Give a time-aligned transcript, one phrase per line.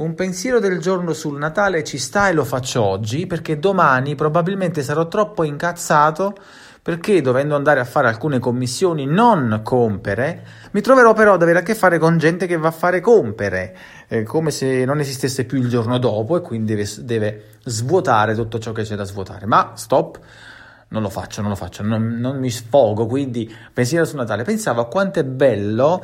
[0.00, 4.82] un pensiero del giorno sul Natale ci sta e lo faccio oggi perché domani probabilmente
[4.82, 6.34] sarò troppo incazzato
[6.82, 11.62] perché dovendo andare a fare alcune commissioni non compere, mi troverò però ad avere a
[11.62, 13.76] che fare con gente che va a fare compere,
[14.08, 18.58] eh, come se non esistesse più il giorno dopo e quindi deve, deve, svuotare tutto
[18.58, 19.44] ciò che c'è da svuotare.
[19.44, 20.18] Ma stop,
[20.88, 24.44] non lo faccio, non lo faccio, non, non mi sfogo, quindi pensiero sul Natale.
[24.44, 26.02] Pensavo a quanto è bello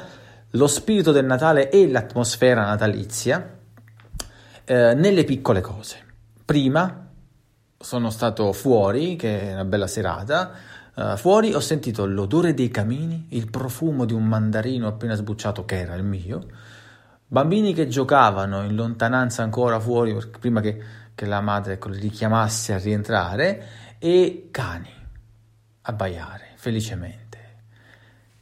[0.50, 3.55] lo spirito del Natale e l'atmosfera natalizia
[4.66, 6.04] eh, nelle piccole cose.
[6.44, 7.08] Prima
[7.79, 10.74] sono stato fuori, che è una bella serata.
[10.96, 15.79] Uh, fuori ho sentito l'odore dei camini, il profumo di un mandarino appena sbucciato, che
[15.79, 16.46] era il mio.
[17.26, 20.82] Bambini che giocavano in lontananza ancora fuori, prima che,
[21.14, 23.66] che la madre ecco, li richiamasse a rientrare,
[23.98, 24.90] e cani
[25.82, 27.38] a baiare felicemente.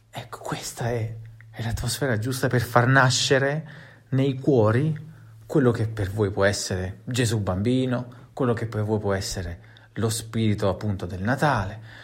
[0.09, 1.15] Ecco, questa è,
[1.51, 3.67] è l'atmosfera giusta per far nascere
[4.09, 5.13] nei cuori
[5.45, 10.09] quello che per voi può essere Gesù bambino, quello che per voi può essere lo
[10.09, 12.03] spirito appunto del Natale.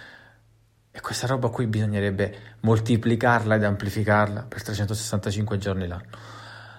[0.91, 6.09] E questa roba qui bisognerebbe moltiplicarla ed amplificarla per 365 giorni l'anno.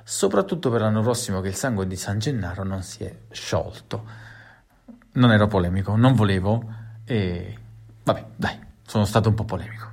[0.05, 4.05] Soprattutto per l'anno prossimo che il sangue di San Gennaro non si è sciolto.
[5.13, 7.57] Non ero polemico, non volevo e
[8.03, 9.93] vabbè, dai, sono stato un po' polemico.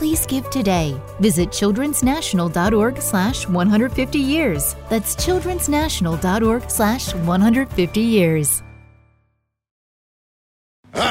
[0.00, 0.98] please give today.
[1.20, 4.74] Visit childrensnational.org slash 150 years.
[4.88, 8.62] That's childrensnational.org slash 150 years.